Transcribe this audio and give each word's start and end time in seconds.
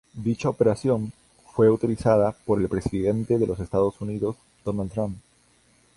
Dicha 0.15 0.49
operación 0.49 1.13
fue 1.53 1.67
autorizada 1.67 2.31
por 2.31 2.59
el 2.59 2.67
Presidente 2.67 3.37
de 3.37 3.45
los 3.45 3.59
Estados 3.59 4.01
Unidos, 4.01 4.35
Donald 4.65 4.91
Trump. 4.91 5.15